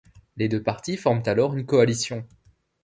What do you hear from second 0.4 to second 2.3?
deux partis forment alors une coalition.